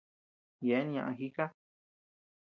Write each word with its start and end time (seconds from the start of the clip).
Yeabean 0.67 0.91
ñaʼä 0.93 1.11
jika. 1.19 1.45